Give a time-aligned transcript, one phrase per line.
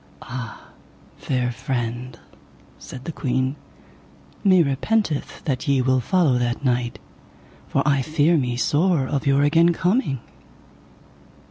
[0.23, 0.69] Ah,
[1.15, 2.17] fair friend,
[2.79, 3.55] said the queen,
[4.43, 6.97] me repenteth that ye will follow that knight,
[7.67, 10.19] for I fear me sore of your again coming.